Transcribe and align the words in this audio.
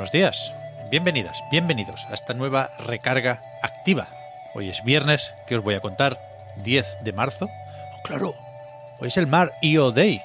Buenos 0.00 0.12
días, 0.12 0.54
bienvenidas, 0.90 1.44
bienvenidos 1.50 2.06
a 2.08 2.14
esta 2.14 2.32
nueva 2.32 2.70
recarga 2.78 3.42
activa. 3.60 4.08
Hoy 4.54 4.70
es 4.70 4.82
viernes, 4.82 5.34
¿qué 5.46 5.56
os 5.56 5.62
voy 5.62 5.74
a 5.74 5.80
contar? 5.80 6.18
10 6.64 7.04
de 7.04 7.12
marzo. 7.12 7.50
Oh, 7.50 8.02
claro, 8.02 8.34
hoy 8.98 9.08
es 9.08 9.18
el 9.18 9.26
Mar 9.26 9.52
IO 9.60 9.92
Day. 9.92 10.22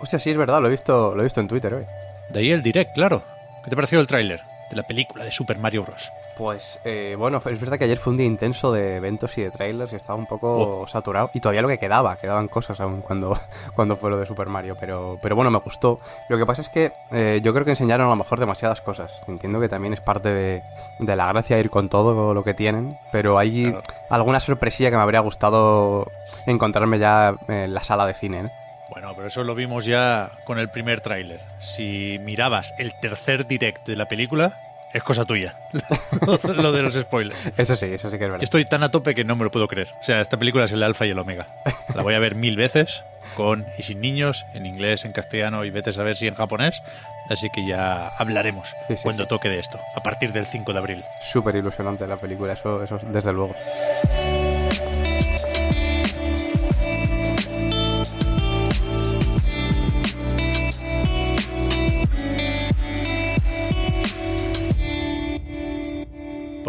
Hostia, 0.00 0.18
sí, 0.18 0.30
es 0.30 0.36
verdad, 0.36 0.60
lo 0.60 0.66
he 0.66 0.72
visto, 0.72 1.14
lo 1.14 1.20
he 1.20 1.26
visto 1.26 1.40
en 1.40 1.46
Twitter 1.46 1.74
hoy. 1.74 1.86
De 2.28 2.40
ahí 2.40 2.50
el 2.50 2.60
direct, 2.60 2.92
claro. 2.92 3.22
¿Qué 3.62 3.70
te 3.70 3.76
pareció 3.76 4.00
el 4.00 4.08
tráiler 4.08 4.42
de 4.68 4.74
la 4.74 4.82
película 4.82 5.24
de 5.24 5.30
Super 5.30 5.58
Mario 5.58 5.84
Bros? 5.84 6.10
Pues, 6.36 6.80
eh, 6.84 7.14
bueno, 7.16 7.40
es 7.44 7.60
verdad 7.60 7.78
que 7.78 7.84
ayer 7.84 7.96
fue 7.96 8.10
un 8.12 8.16
día 8.16 8.26
intenso 8.26 8.72
de 8.72 8.96
eventos 8.96 9.38
y 9.38 9.42
de 9.42 9.50
trailers 9.52 9.92
y 9.92 9.96
estaba 9.96 10.16
un 10.18 10.26
poco 10.26 10.84
saturado. 10.88 11.30
Y 11.32 11.38
todavía 11.40 11.62
lo 11.62 11.68
que 11.68 11.78
quedaba, 11.78 12.16
quedaban 12.16 12.48
cosas 12.48 12.80
aún 12.80 13.02
cuando, 13.02 13.38
cuando 13.76 13.96
fue 13.96 14.10
lo 14.10 14.18
de 14.18 14.26
Super 14.26 14.48
Mario. 14.48 14.76
Pero, 14.80 15.18
pero 15.22 15.36
bueno, 15.36 15.50
me 15.52 15.58
gustó. 15.60 16.00
Lo 16.28 16.36
que 16.36 16.44
pasa 16.44 16.62
es 16.62 16.68
que 16.68 16.92
eh, 17.12 17.40
yo 17.42 17.52
creo 17.52 17.64
que 17.64 17.70
enseñaron 17.70 18.08
a 18.08 18.10
lo 18.10 18.16
mejor 18.16 18.40
demasiadas 18.40 18.80
cosas. 18.80 19.12
Entiendo 19.28 19.60
que 19.60 19.68
también 19.68 19.94
es 19.94 20.00
parte 20.00 20.28
de, 20.30 20.62
de 20.98 21.16
la 21.16 21.28
gracia 21.28 21.58
ir 21.60 21.70
con 21.70 21.88
todo 21.88 22.34
lo 22.34 22.42
que 22.42 22.54
tienen. 22.54 22.98
Pero 23.12 23.38
hay 23.38 23.70
Claro. 23.70 23.82
alguna 24.10 24.40
sorpresilla 24.40 24.90
que 24.90 24.96
me 24.96 25.02
habría 25.02 25.20
gustado 25.20 26.10
encontrarme 26.46 26.98
ya 26.98 27.36
en 27.46 27.72
la 27.74 27.84
sala 27.84 28.06
de 28.06 28.14
cine. 28.14 28.40
¿eh? 28.40 28.50
Bueno, 28.90 29.12
pero 29.14 29.28
eso 29.28 29.44
lo 29.44 29.54
vimos 29.54 29.84
ya 29.86 30.32
con 30.44 30.58
el 30.58 30.68
primer 30.68 31.00
tráiler. 31.00 31.40
Si 31.60 32.18
mirabas 32.22 32.74
el 32.78 32.92
tercer 33.00 33.46
direct 33.46 33.86
de 33.86 33.96
la 33.96 34.06
película, 34.06 34.58
es 34.94 35.02
cosa 35.02 35.24
tuya. 35.24 35.56
lo 36.56 36.72
de 36.72 36.82
los 36.82 36.94
spoilers. 36.94 37.36
Eso 37.58 37.76
sí, 37.76 37.86
eso 37.86 38.10
sí 38.10 38.16
que 38.18 38.24
es 38.24 38.30
verdad. 38.30 38.40
Yo 38.40 38.44
estoy 38.44 38.64
tan 38.64 38.82
a 38.82 38.90
tope 38.90 39.14
que 39.14 39.24
no 39.24 39.36
me 39.36 39.44
lo 39.44 39.50
puedo 39.50 39.68
creer. 39.68 39.88
O 40.00 40.04
sea, 40.04 40.20
esta 40.20 40.38
película 40.38 40.64
es 40.64 40.72
el 40.72 40.82
alfa 40.82 41.04
y 41.04 41.10
el 41.10 41.18
omega. 41.18 41.48
La 41.94 42.02
voy 42.02 42.14
a 42.14 42.18
ver 42.18 42.34
mil 42.36 42.56
veces, 42.56 43.02
con 43.36 43.66
y 43.76 43.82
sin 43.82 44.00
niños, 44.00 44.46
en 44.54 44.66
inglés, 44.66 45.04
en 45.04 45.12
castellano 45.12 45.64
y 45.64 45.70
vete 45.70 45.90
a 45.90 45.92
saber 45.92 46.16
si 46.16 46.28
en 46.28 46.34
japonés. 46.34 46.80
Así 47.28 47.48
que 47.54 47.66
ya 47.66 48.08
hablaremos 48.18 48.68
Sí, 48.88 48.96
sí, 48.96 49.02
cuando 49.02 49.24
sí. 49.24 49.28
toque 49.28 49.48
de 49.48 49.58
esto, 49.58 49.78
a 49.96 50.00
partir 50.02 50.32
del 50.32 50.46
5 50.46 50.72
de 50.72 50.78
abril. 50.78 51.04
Súper 51.20 51.56
ilusionante 51.56 52.06
la 52.06 52.16
película, 52.16 52.52
eso, 52.52 52.82
eso 52.82 53.00
desde 53.02 53.32
luego. 53.32 53.54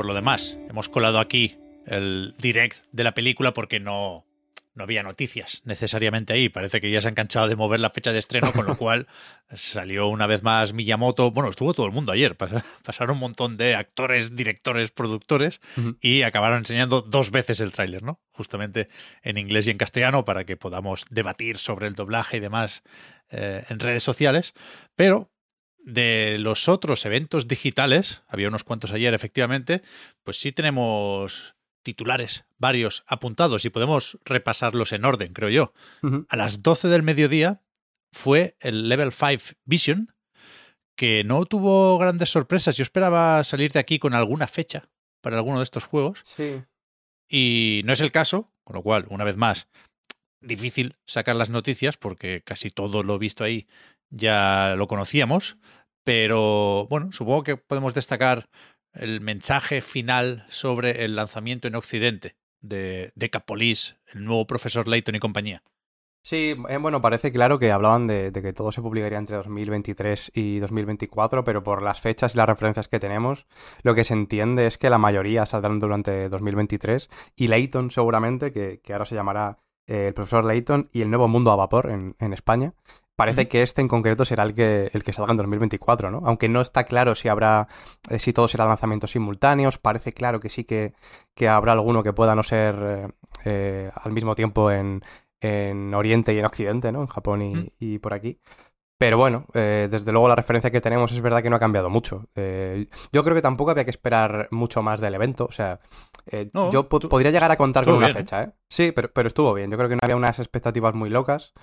Por 0.06 0.10
lo 0.12 0.14
demás, 0.18 0.56
hemos 0.70 0.88
colado 0.88 1.18
aquí 1.18 1.58
el 1.88 2.36
direct 2.38 2.84
de 2.92 3.04
la 3.04 3.16
película 3.16 3.56
porque 3.56 3.80
no, 3.80 4.24
no 4.76 4.84
había 4.84 5.02
noticias 5.02 5.64
necesariamente 5.66 6.32
ahí. 6.34 6.48
Parece 6.48 6.80
que 6.80 6.92
ya 6.92 7.02
se 7.02 7.08
han 7.08 7.16
cansado 7.16 7.48
de 7.48 7.56
mover 7.56 7.80
la 7.80 7.90
fecha 7.90 8.12
de 8.14 8.20
estreno, 8.20 8.52
con 8.54 8.68
lo 8.68 8.78
cual 8.78 9.08
salió 9.52 10.08
una 10.08 10.28
vez 10.28 10.44
más 10.44 10.74
Miyamoto. 10.74 11.32
Bueno, 11.32 11.50
estuvo 11.50 11.74
todo 11.74 11.88
el 11.88 11.92
mundo 11.92 12.12
ayer. 12.12 12.38
pas- 12.38 12.64
Pasaron 12.84 13.16
un 13.16 13.20
montón 13.22 13.58
de 13.58 13.74
actores, 13.74 14.36
directores, 14.36 14.92
productores 14.92 15.60
y 16.02 16.22
acabaron 16.22 16.60
enseñando 16.60 17.02
dos 17.02 17.32
veces 17.32 17.60
el 17.60 17.72
tráiler, 17.72 18.04
¿no? 18.04 18.22
Justamente 18.30 18.90
en 19.24 19.40
inglés 19.40 19.66
y 19.66 19.72
en 19.72 19.80
castellano 19.80 20.24
para 20.24 20.46
que 20.46 20.56
podamos 20.56 21.08
debatir 21.10 21.58
sobre 21.58 21.88
el 21.88 21.96
doblaje 21.96 22.38
y 22.38 22.42
demás 22.42 22.84
eh, 23.32 23.64
en 23.70 23.80
redes 23.80 24.04
sociales. 24.04 24.54
Pero 24.96 25.32
de 25.86 26.38
los 26.40 26.68
otros 26.68 27.06
eventos 27.06 27.48
digitales, 27.48 28.24
había 28.28 28.48
unos 28.48 28.64
cuantos 28.64 28.92
ayer 28.92 29.14
efectivamente, 29.14 29.84
pues 30.24 30.38
sí 30.40 30.52
tenemos 30.52 31.56
titulares 31.84 32.46
varios 32.58 33.04
apuntados 33.08 33.64
y 33.66 33.70
podemos 33.70 34.18
repasarlos 34.26 34.92
en 34.92 35.06
orden, 35.06 35.32
creo 35.34 35.50
yo. 35.50 35.74
A 36.30 36.36
las 36.36 36.64
12 36.64 36.88
del 36.88 37.04
mediodía 37.04 37.62
fue 38.12 38.58
el 38.60 38.90
Level 38.90 39.12
5 39.12 39.60
Vision, 39.66 40.12
que 40.96 41.24
no 41.24 41.46
tuvo 41.46 41.98
grandes 42.00 42.30
sorpresas. 42.32 42.78
Yo 42.78 42.82
esperaba 42.82 43.44
salir 43.44 43.72
de 43.72 43.80
aquí 43.80 44.00
con 44.00 44.16
alguna 44.16 44.48
fecha 44.48 44.90
para 45.22 45.38
alguno 45.38 45.60
de 45.60 45.64
estos 45.66 45.84
juegos 45.84 46.22
Sí. 46.24 46.64
y 47.30 47.82
no 47.86 47.94
es 47.94 48.02
el 48.02 48.12
caso, 48.12 48.52
con 48.64 48.76
lo 48.76 48.82
cual, 48.82 49.06
una 49.10 49.24
vez 49.24 49.36
más, 49.38 49.68
difícil 50.42 50.96
sacar 51.06 51.36
las 51.36 51.50
noticias 51.50 51.98
porque 51.98 52.42
casi 52.44 52.70
todo 52.72 53.04
lo 53.04 53.20
visto 53.20 53.44
ahí 53.44 53.68
ya 54.10 54.76
lo 54.78 54.88
conocíamos, 54.88 55.58
pero 56.04 56.88
bueno, 56.90 57.12
supongo 57.12 57.44
que 57.44 57.58
podemos 57.58 57.94
destacar 57.94 58.50
el 58.94 59.22
mensaje 59.22 59.82
final 59.82 60.46
sobre 60.50 61.04
el 61.04 61.16
lanzamiento 61.16 61.68
en 61.68 61.76
Occidente 61.76 62.36
de 62.62 63.12
Decapolis, 63.16 63.98
el 64.14 64.26
nuevo 64.26 64.48
profesor 64.48 64.88
Layton 64.88 65.16
y 65.16 65.20
compañía. 65.20 65.64
Sí, 66.26 66.56
eh, 66.70 66.78
bueno, 66.78 67.02
parece 67.02 67.32
claro 67.32 67.60
que 67.60 67.72
hablaban 67.72 68.08
de, 68.08 68.32
que 68.34 68.52
todo 68.52 68.72
se 68.72 68.82
publicaría 68.82 69.20
entre 69.20 69.38
2023 69.38 70.32
y 70.34 70.58
2024, 70.58 71.44
pero 71.44 71.62
por 71.62 71.84
las 71.84 72.02
fechas 72.02 72.34
y 72.34 72.38
las 72.38 72.48
referencias 72.48 72.88
que 72.88 73.00
tenemos, 73.00 73.46
lo 73.84 73.94
que 73.94 74.04
se 74.04 74.16
entiende 74.16 74.66
es 74.66 74.80
que 74.80 74.90
la 74.90 74.98
mayoría 74.98 75.46
saldrán 75.46 75.80
durante 75.80 76.28
2023 76.30 77.12
y 77.36 77.48
Layton 77.48 77.92
seguramente, 77.92 78.52
que, 78.52 78.82
que 78.84 78.94
ahora 78.94 79.06
se 79.06 79.14
llamará 79.14 79.60
eh, 79.86 80.08
el 80.08 80.14
profesor 80.16 80.46
Layton 80.46 80.90
y 80.92 81.04
el 81.04 81.12
nuevo 81.12 81.28
mundo 81.28 81.52
a 81.52 81.58
vapor 81.58 81.92
en, 81.92 82.16
en 82.18 82.34
España. 82.34 82.74
Parece 83.16 83.48
que 83.48 83.62
este 83.62 83.82
en 83.82 83.88
concreto 83.88 84.26
será 84.26 84.44
el 84.44 84.54
que, 84.54 84.92
el 84.94 85.04
que 85.04 85.14
salga 85.14 85.32
en 85.32 85.38
2024, 85.38 86.12
¿no? 86.12 86.22
Aunque 86.26 86.50
no 86.50 86.60
está 86.60 86.84
claro 86.84 87.16
si 87.16 87.30
habrá, 87.30 87.70
eh, 88.10 88.20
si 88.20 88.34
todos 88.34 88.52
serán 88.52 88.68
lanzamientos 88.68 89.12
simultáneos, 89.12 89.78
parece 89.78 90.14
claro 90.14 90.42
que 90.42 90.50
sí 90.50 90.66
que, 90.66 90.94
que 91.34 91.48
habrá 91.48 91.72
alguno 91.72 92.04
que 92.04 92.12
pueda 92.12 92.36
no 92.36 92.44
ser 92.44 92.76
eh, 92.82 93.08
eh, 93.46 93.92
al 93.96 94.12
mismo 94.12 94.36
tiempo 94.36 94.70
en, 94.70 95.02
en 95.40 95.94
Oriente 95.94 96.34
y 96.34 96.40
en 96.40 96.46
Occidente, 96.46 96.92
¿no? 96.92 97.02
En 97.02 97.08
Japón 97.08 97.42
y, 97.42 97.72
y 97.80 98.00
por 98.00 98.14
aquí. 98.14 98.40
Pero 98.98 99.18
bueno, 99.18 99.46
eh, 99.54 99.90
desde 99.92 100.14
luego 100.14 100.30
la 100.30 100.36
referencia 100.38 100.72
que 100.72 100.80
tenemos 100.80 101.12
es 101.12 101.20
verdad 101.22 101.44
que 101.44 101.50
no 101.50 101.58
ha 101.58 101.60
cambiado 101.60 101.90
mucho. 101.90 102.30
Eh, 102.34 102.88
yo 103.12 103.24
creo 103.26 103.36
que 103.36 103.42
tampoco 103.42 103.72
había 103.72 103.84
que 103.84 103.92
esperar 103.92 104.48
mucho 104.52 104.82
más 104.82 105.02
del 105.02 105.14
evento. 105.16 105.46
O 105.46 105.52
sea, 105.52 105.82
eh, 106.28 106.50
No, 106.54 106.72
yo 106.72 106.88
po- 106.88 107.02
podría 107.02 107.30
llegar 107.32 107.52
a 107.52 107.58
contar 107.58 107.84
con 107.84 107.96
una 107.96 108.08
bien, 108.08 108.16
¿eh? 108.18 108.20
fecha, 108.22 108.44
¿eh? 108.44 108.52
Sí, 108.70 108.94
pero, 108.94 109.12
pero 109.12 109.28
estuvo 109.28 109.54
bien. 109.54 109.70
Yo 109.70 109.76
creo 109.78 109.90
que 109.90 109.96
no 109.96 110.00
había 110.02 110.16
unas 110.16 110.40
expectativas 110.40 110.94
muy 110.96 111.10
locas. 111.10 111.54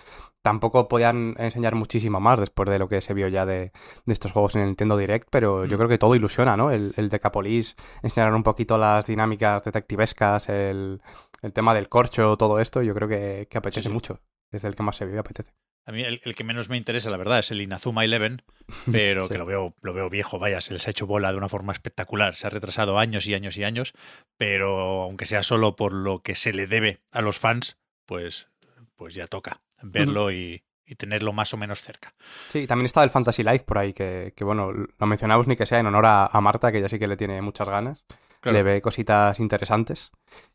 Tampoco 0.43 0.89
podían 0.89 1.35
enseñar 1.39 1.75
muchísimo 1.75 2.21
más 2.21 2.39
después 2.39 2.69
de 2.69 2.79
lo 2.79 2.87
que 2.87 3.01
se 3.01 3.15
vio 3.15 3.29
ya 3.29 3.47
de, 3.47 3.73
de 4.05 4.13
estos 4.13 4.33
juegos 4.33 4.55
en 4.57 4.61
el 4.63 4.67
Nintendo 4.69 4.99
Direct, 4.99 5.29
pero 5.31 5.65
yo 5.65 5.77
Mm. 5.77 5.79
creo 5.79 5.89
que 5.89 5.99
todo 5.99 6.15
ilusiona, 6.15 6.57
¿no? 6.59 6.71
El, 6.71 6.93
el 6.99 7.09
Decapolis, 7.09 7.77
enseñaron 8.03 8.35
un 8.35 8.43
poquito 8.43 8.77
las 8.77 9.07
dinámicas 9.07 9.65
detectivescas, 9.65 10.51
el, 10.51 11.01
el 11.41 11.53
tema 11.55 11.73
del 11.73 11.89
corcho, 11.89 12.37
todo 12.37 12.61
esto. 12.61 12.83
Yo 12.83 12.93
creo 12.95 13.09
que, 13.09 13.49
que 13.51 13.57
apetece 13.57 13.81
Sí, 13.81 13.87
sí. 13.89 13.93
mucho. 13.93 14.19
Desde 14.51 14.69
el 14.69 14.75
que 14.77 14.83
más 14.83 14.97
se 14.97 15.07
vio, 15.07 15.19
apetece. 15.21 15.51
A 15.85 15.93
mí 15.93 16.03
el, 16.05 16.21
el 16.25 16.35
que 16.37 16.45
menos 16.45 16.69
me 16.69 16.77
interesa, 16.77 17.11
la 17.11 17.17
verdad, 17.17 17.41
es 17.41 17.51
el 17.51 17.61
Inazuma 17.61 18.05
Eleven, 18.05 18.43
pero 18.93 19.25
Sí. 19.27 19.33
que 19.33 19.39
lo 19.39 19.47
veo, 19.47 19.75
lo 19.83 19.93
veo 19.93 20.09
viejo, 20.11 20.39
vaya, 20.39 20.61
se 20.61 20.73
les 20.73 20.87
ha 20.87 20.91
hecho 20.91 21.07
bola 21.07 21.33
de 21.33 21.39
una 21.39 21.49
forma 21.49 21.73
espectacular. 21.73 22.35
Se 22.37 22.47
ha 22.47 22.51
retrasado 22.51 22.99
años 22.99 23.27
y 23.27 23.35
años 23.35 23.57
y 23.57 23.65
años, 23.65 23.93
pero 24.37 25.03
aunque 25.03 25.27
sea 25.27 25.43
solo 25.43 25.77
por 25.77 25.93
lo 25.93 26.21
que 26.23 26.35
se 26.35 26.53
le 26.53 26.67
debe 26.67 27.01
a 27.11 27.21
los 27.23 27.39
fans, 27.39 27.79
pues, 28.07 28.49
pues 28.97 29.15
ya 29.15 29.27
toca 29.27 29.61
verlo 29.83 30.31
y, 30.31 30.63
y 30.87 30.95
tenerlo 30.95 31.33
más 31.33 31.53
o 31.55 31.57
menos 31.57 31.81
cerca. 31.81 32.15
Sí, 32.49 32.67
también 32.69 32.87
estaba 32.87 33.03
el 33.05 33.11
Fantasy 33.11 33.43
Life 33.43 33.65
por 33.65 33.79
ahí, 33.79 33.93
que, 33.93 34.33
que, 34.37 34.45
bueno, 34.45 34.71
lo 34.73 35.07
mencionamos 35.07 35.49
ni 35.49 35.57
que 35.57 35.67
sea 35.67 35.79
en 35.81 35.87
honor 35.87 36.07
a, 36.07 36.27
a 36.27 36.41
Marta, 36.41 36.71
que 36.71 36.81
ya 36.81 36.89
sí 36.89 36.99
que 37.01 37.09
le 37.09 37.17
tiene 37.17 37.43
muchas 37.43 37.69
ganas. 37.69 38.05
Claro. 38.41 38.59
Le 38.59 38.63
ve 38.65 38.83
cositas 38.83 39.39
interesantes. 39.41 40.11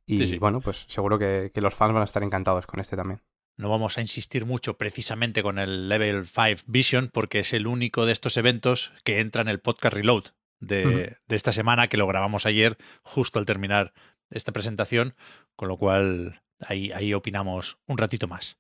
Y 0.05 0.17
Sí, 0.19 0.27
sí. 0.27 0.37
bueno, 0.37 0.59
pues 0.61 0.85
seguro 0.87 1.17
que, 1.19 1.51
que 1.53 1.61
los 1.61 1.73
fans 1.73 1.93
van 1.93 2.01
a 2.01 2.05
estar 2.05 2.23
encantados 2.23 2.65
con 2.67 2.79
este 2.79 2.95
también. 2.97 3.21
No 3.57 3.69
vamos 3.69 3.97
a 3.97 4.01
insistir 4.01 4.45
mucho 4.45 4.77
precisamente 4.77 5.41
con 5.41 5.57
el 5.57 5.89
Level 5.89 6.25
5 6.25 6.63
Vision 6.67 7.09
porque 7.11 7.39
es 7.39 7.53
el 7.53 7.65
único 7.65 8.05
de 8.05 8.13
estos 8.13 8.37
eventos 8.37 8.93
que 9.03 9.19
entra 9.19 9.41
en 9.41 9.47
el 9.47 9.59
podcast 9.59 9.95
Reload 9.95 10.25
de, 10.59 11.17
de 11.27 11.35
esta 11.35 11.51
semana 11.51 11.87
que 11.87 11.97
lo 11.97 12.07
grabamos 12.07 12.45
ayer 12.45 12.77
justo 13.01 13.39
al 13.39 13.45
terminar 13.45 13.93
esta 14.29 14.51
presentación, 14.51 15.15
con 15.55 15.67
lo 15.67 15.77
cual 15.77 16.41
ahí, 16.59 16.91
ahí 16.91 17.13
opinamos 17.13 17.79
un 17.87 17.97
ratito 17.97 18.27
más. 18.27 18.57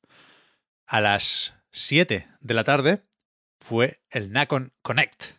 A 0.85 1.01
las 1.01 1.53
7 1.71 2.27
de 2.39 2.53
la 2.53 2.63
tarde 2.63 3.03
fue 3.59 3.99
el 4.09 4.31
Nacon 4.31 4.73
Connect, 4.81 5.33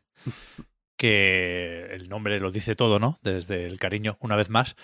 que 0.97 1.87
el 1.93 2.09
nombre 2.09 2.39
lo 2.41 2.51
dice 2.51 2.77
todo, 2.77 2.99
¿no? 2.99 3.19
Desde 3.23 3.67
el 3.67 3.79
cariño, 3.79 4.19
una 4.21 4.37
vez 4.37 4.51
más. 4.51 4.77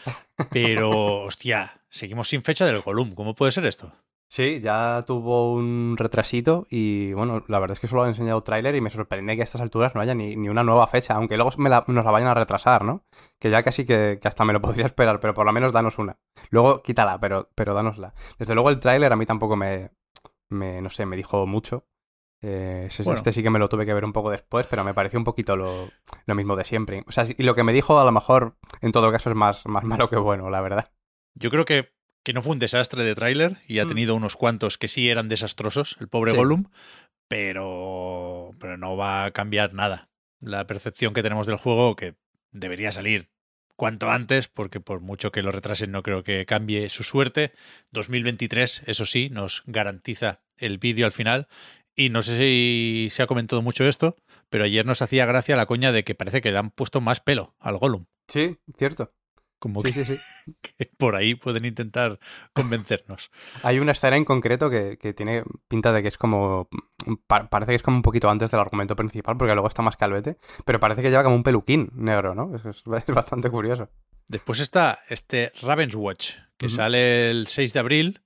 Pero, 0.51 1.25
hostia, 1.25 1.83
seguimos 1.91 2.29
sin 2.29 2.43
fecha 2.43 2.67
del 2.67 2.81
Gollum. 2.81 3.15
¿Cómo 3.15 3.35
puede 3.35 3.53
ser 3.53 3.67
esto? 3.67 3.93
Sí, 4.35 4.61
ya 4.61 5.05
tuvo 5.07 5.53
un 5.55 5.95
retrasito 5.97 6.67
y 6.69 7.13
bueno, 7.13 7.45
la 7.47 7.61
verdad 7.61 7.75
es 7.75 7.79
que 7.81 7.87
solo 7.87 8.03
han 8.03 8.09
enseñado 8.09 8.43
tráiler 8.43 8.75
y 8.75 8.81
me 8.81 8.91
sorprende 8.91 9.37
que 9.37 9.43
a 9.43 9.45
estas 9.45 9.61
alturas 9.61 9.95
no 9.95 10.01
haya 10.01 10.13
ni, 10.17 10.35
ni 10.35 10.49
una 10.49 10.65
nueva 10.65 10.89
fecha, 10.89 11.15
aunque 11.15 11.37
luego 11.37 11.53
me 11.59 11.71
la- 11.71 11.85
nos 11.87 12.05
la 12.05 12.11
vayan 12.11 12.27
a 12.27 12.35
retrasar, 12.35 12.83
¿no? 12.85 13.05
Que 13.39 13.49
ya 13.51 13.63
casi 13.63 13.85
que, 13.87 14.19
que 14.21 14.27
hasta 14.27 14.45
me 14.45 14.53
lo 14.53 14.61
podría 14.83 14.87
esperar, 14.87 15.21
pero 15.21 15.35
por 15.35 15.47
lo 15.47 15.53
menos 15.53 15.73
danos 15.73 16.01
una. 16.01 16.19
Luego 16.51 16.83
quítala, 16.83 17.21
pero, 17.21 17.49
pero 17.55 17.75
danosla. 17.75 18.13
Desde 18.37 18.55
luego 18.55 18.71
el 18.71 18.81
tráiler 18.81 19.13
a 19.13 19.17
mí 19.17 19.25
tampoco 19.25 19.55
me, 19.55 19.93
me, 20.51 20.83
no 20.83 20.91
sé, 20.91 21.07
me 21.07 21.15
dijo 21.17 21.47
mucho. 21.47 21.87
Eh, 22.43 22.87
ese- 22.89 23.05
Bueno. 23.05 23.17
Este 23.17 23.33
sí 23.33 23.41
que 23.41 23.51
me 23.51 23.61
lo 23.61 23.69
tuve 23.69 23.87
que 23.87 23.95
ver 23.95 24.05
un 24.05 24.13
poco 24.13 24.31
después, 24.33 24.67
pero 24.69 24.83
me 24.83 24.95
pareció 24.95 25.17
un 25.21 25.25
poquito 25.25 25.55
lo, 25.55 25.91
lo 26.27 26.35
mismo 26.35 26.57
de 26.57 26.65
siempre. 26.65 27.05
O 27.07 27.13
sea, 27.13 27.25
y 27.29 27.41
lo 27.45 27.55
que 27.55 27.63
me 27.63 27.73
dijo 27.73 28.01
a 28.01 28.05
lo 28.05 28.11
mejor 28.11 28.57
en 28.81 28.91
todo 28.91 29.13
caso 29.13 29.31
es 29.31 29.37
más, 29.37 29.65
más 29.67 29.85
malo 29.85 30.11
que 30.11 30.17
bueno, 30.17 30.51
la 30.51 30.61
verdad. 30.61 30.91
Yo 31.37 31.51
creo 31.51 31.65
que, 31.65 31.94
que 32.25 32.33
no 32.33 32.43
fue 32.43 32.53
un 32.55 32.59
desastre 32.59 33.05
de 33.05 33.15
tráiler 33.15 33.59
y 33.69 33.79
ha 33.79 33.85
Mm. 33.85 33.89
tenido 33.89 34.15
unos 34.17 34.37
cuantos 34.37 34.79
que 34.79 34.89
sí 34.89 35.09
eran 35.11 35.29
desastrosos, 35.29 35.97
el 36.01 36.09
pobre 36.09 36.33
Sí. 36.33 36.37
Gollum, 36.39 36.65
pero, 37.29 38.53
pero 38.59 38.77
no 38.79 38.97
va 38.97 39.25
a 39.25 39.31
cambiar 39.33 39.75
nada. 39.75 40.09
La 40.41 40.67
percepción 40.67 41.15
que 41.15 41.23
tenemos 41.23 41.47
del 41.47 41.57
juego, 41.57 41.97
que 41.97 42.15
debería 42.53 42.93
salir 42.93 43.29
cuanto 43.77 44.11
antes, 44.11 44.49
porque 44.49 44.81
por 44.81 45.01
mucho 45.01 45.33
que 45.33 45.43
lo 45.43 45.51
retrasen 45.51 45.91
no 45.91 46.03
creo 46.03 46.23
que 46.23 46.47
cambie 46.47 46.89
su 46.91 47.03
suerte. 47.03 47.53
2023, 47.93 48.83
eso 48.87 49.05
sí, 49.07 49.31
nos 49.31 49.63
garantiza 49.67 50.41
el 50.57 50.79
vídeo 50.79 51.07
al 51.07 51.13
final. 51.13 51.49
Y 51.97 52.09
no 52.11 52.23
sé 52.23 52.39
si 52.39 53.09
se 53.11 53.23
ha 53.23 53.27
comentado 53.27 53.63
mucho 53.63 53.85
esto, 53.85 54.17
pero 54.51 54.65
ayer 54.65 54.85
nos 54.87 55.03
hacía 55.03 55.27
gracia 55.27 55.57
la 55.57 55.67
coña 55.67 55.93
de 55.93 56.05
que 56.05 56.15
parece 56.15 56.41
que 56.41 56.51
le 56.53 56.59
han 56.59 56.71
puesto 56.71 57.01
más 57.01 57.21
pelo 57.21 57.55
al 57.59 57.79
Gollum. 57.79 58.07
Sí, 58.29 58.57
cierto. 58.79 59.13
Como 59.59 59.81
Sí, 59.83 59.93
que, 59.93 60.05
sí, 60.05 60.17
sí. 60.17 60.53
que 60.77 60.91
por 60.99 61.17
ahí 61.17 61.35
pueden 61.35 61.65
intentar 61.65 62.19
convencernos. 62.53 63.31
Hay 63.63 63.79
una 63.79 63.93
escena 63.93 64.17
en 64.17 64.25
concreto 64.25 64.69
que, 64.71 64.99
que 64.99 65.13
tiene 65.15 65.43
pinta 65.69 65.93
de 65.93 66.03
que 66.03 66.09
es 66.09 66.19
como. 66.19 66.69
pa- 67.27 67.49
parece 67.49 67.71
que 67.73 67.77
es 67.77 67.83
como 67.83 67.97
un 67.97 68.03
poquito 68.03 68.29
antes 68.31 68.51
del 68.51 68.61
argumento 68.61 68.95
principal, 68.97 69.37
porque 69.37 69.55
luego 69.55 69.69
está 69.69 69.83
más 69.83 69.97
calvete. 69.97 70.37
Pero 70.65 70.81
parece 70.81 71.03
que 71.03 71.11
lleva 71.11 71.25
como 71.25 71.37
un 71.37 71.43
peluquín 71.43 71.91
negro, 71.95 72.35
¿no? 72.35 72.55
Es, 72.55 72.65
es- 72.65 72.83
es 72.87 73.15
bastante 73.15 73.51
curioso. 73.51 73.89
Después 74.29 74.61
está 74.61 74.99
este 75.09 75.53
Ravenswatch, 75.63 76.33
que 76.57 76.67
Ujú. 76.67 76.75
sale 76.77 77.31
el 77.31 77.47
6 77.47 77.73
de 77.73 77.81
abril. 77.81 78.21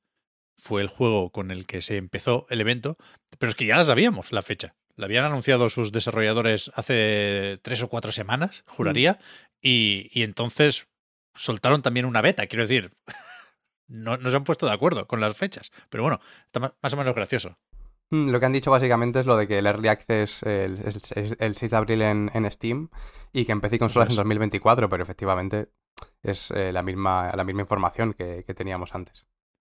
Fue 0.61 0.83
el 0.83 0.89
juego 0.89 1.31
con 1.31 1.53
el 1.53 1.67
que 1.67 1.83
se 1.83 1.97
empezó 1.97 2.47
el 2.51 2.61
evento, 2.61 2.97
pero 3.39 3.51
es 3.51 3.55
que 3.55 3.67
ya 3.67 3.77
la 3.77 3.85
sabíamos 3.85 4.33
la 4.33 4.43
fecha. 4.43 4.75
La 4.97 5.07
habían 5.07 5.25
anunciado 5.25 5.69
sus 5.69 5.93
desarrolladores 5.93 6.73
hace 6.75 7.61
tres 7.63 7.81
o 7.83 7.89
cuatro 7.89 8.11
semanas, 8.11 8.65
juraría, 8.67 9.21
y, 9.63 10.09
y 10.13 10.25
entonces 10.25 10.89
soltaron 11.39 11.83
también 11.83 12.07
una 12.07 12.21
beta. 12.21 12.47
Quiero 12.47 12.65
decir, 12.65 12.93
no, 13.89 14.17
no 14.17 14.31
se 14.31 14.37
han 14.37 14.45
puesto 14.45 14.67
de 14.67 14.73
acuerdo 14.73 15.07
con 15.07 15.21
las 15.21 15.37
fechas, 15.37 15.71
pero 15.89 16.03
bueno, 16.03 16.21
está 16.47 16.61
más 16.61 16.93
o 16.93 16.97
menos 16.97 17.15
gracioso. 17.15 17.59
Mm, 18.11 18.31
Lo 18.31 18.41
que 18.41 18.47
han 18.47 18.53
dicho 18.53 18.71
básicamente 18.71 19.21
es 19.21 19.27
lo 19.27 19.37
de 19.37 19.47
que 19.47 19.59
el 19.59 19.67
Early 19.67 19.89
Access 19.89 20.43
el, 20.43 20.83
el 21.39 21.57
6 21.57 21.71
de 21.71 21.77
abril 21.77 22.03
en, 22.03 22.31
en 22.35 22.51
Steam 22.51 22.91
y 23.33 23.45
que 23.45 23.53
empecé 23.53 23.79
consolas 23.79 24.09
en 24.09 24.13
es. 24.13 24.17
2024, 24.17 24.89
pero 24.89 25.03
efectivamente 25.03 25.69
es 26.23 26.51
eh, 26.53 26.73
la, 26.73 26.83
misma, 26.83 27.33
la 27.35 27.45
misma 27.45 27.63
información 27.63 28.15
que, 28.15 28.45
que 28.45 28.55
teníamos 28.55 28.95
antes. 28.95 29.27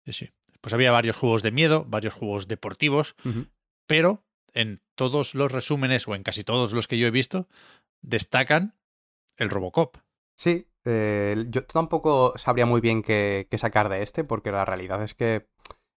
Sí, 0.06 0.13
sí. 0.13 0.29
Pues 0.61 0.73
había 0.73 0.91
varios 0.91 1.15
juegos 1.15 1.41
de 1.41 1.51
miedo, 1.51 1.85
varios 1.88 2.13
juegos 2.13 2.47
deportivos, 2.47 3.15
pero 3.88 4.25
en 4.53 4.81
todos 4.95 5.33
los 5.33 5.51
resúmenes, 5.51 6.07
o 6.07 6.15
en 6.15 6.23
casi 6.23 6.44
todos 6.44 6.73
los 6.73 6.88
que 6.88 6.97
yo 6.97 7.07
he 7.07 7.11
visto, 7.11 7.47
destacan 8.01 8.75
el 9.38 9.50
Robocop. 9.50 9.97
Sí, 10.35 10.67
eh, 10.86 11.46
yo 11.50 11.66
tampoco 11.66 12.34
sabría 12.38 12.66
muy 12.66 12.81
bien 12.81 13.02
qué, 13.04 13.48
sacar 13.58 13.90
de 13.90 14.04
este, 14.04 14.24
porque 14.24 14.52
la 14.52 14.66
realidad 14.66 15.04
es 15.04 15.14
que 15.14 15.48